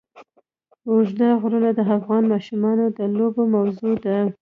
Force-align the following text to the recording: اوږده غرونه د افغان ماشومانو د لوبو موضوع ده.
اوږده 0.89 1.27
غرونه 1.41 1.69
د 1.77 1.79
افغان 1.97 2.23
ماشومانو 2.33 2.85
د 2.97 2.99
لوبو 3.15 3.41
موضوع 3.55 3.93
ده. 4.05 4.17